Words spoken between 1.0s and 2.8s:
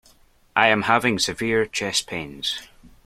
severe chest pains.